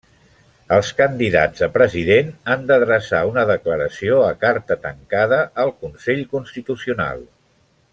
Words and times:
Els 0.77 0.87
candidats 1.01 1.65
a 1.67 1.69
president 1.75 2.31
han 2.55 2.65
d'adreçar 2.71 3.21
una 3.35 3.45
declaració 3.53 4.19
a 4.31 4.33
carta 4.47 4.81
tancada 4.89 5.43
al 5.67 5.79
Consell 5.85 6.29
Constitucional. 6.37 7.27